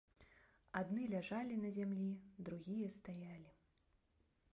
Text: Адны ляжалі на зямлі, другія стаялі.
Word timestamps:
Адны 0.79 1.03
ляжалі 1.11 1.57
на 1.65 1.69
зямлі, 1.75 2.07
другія 2.47 2.89
стаялі. 2.97 3.51